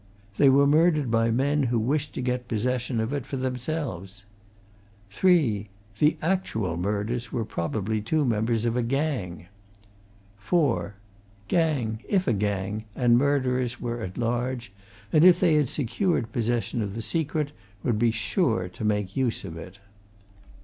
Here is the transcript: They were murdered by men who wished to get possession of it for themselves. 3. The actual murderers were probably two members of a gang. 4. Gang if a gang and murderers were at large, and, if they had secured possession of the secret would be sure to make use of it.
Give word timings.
They 0.37 0.49
were 0.49 0.65
murdered 0.65 1.11
by 1.11 1.29
men 1.29 1.61
who 1.61 1.77
wished 1.77 2.15
to 2.15 2.23
get 2.23 2.47
possession 2.47 2.99
of 2.99 3.13
it 3.13 3.23
for 3.23 3.37
themselves. 3.37 4.25
3. 5.11 5.69
The 5.99 6.17
actual 6.23 6.75
murderers 6.75 7.31
were 7.31 7.45
probably 7.45 8.01
two 8.01 8.25
members 8.25 8.65
of 8.65 8.75
a 8.75 8.81
gang. 8.81 9.45
4. 10.37 10.95
Gang 11.47 11.99
if 12.09 12.27
a 12.27 12.33
gang 12.33 12.85
and 12.95 13.15
murderers 13.15 13.79
were 13.79 14.01
at 14.01 14.17
large, 14.17 14.71
and, 15.13 15.23
if 15.23 15.39
they 15.39 15.53
had 15.53 15.69
secured 15.69 16.31
possession 16.31 16.81
of 16.81 16.95
the 16.95 17.03
secret 17.03 17.51
would 17.83 17.99
be 17.99 18.09
sure 18.09 18.67
to 18.69 18.83
make 18.83 19.15
use 19.15 19.45
of 19.45 19.55
it. 19.55 19.77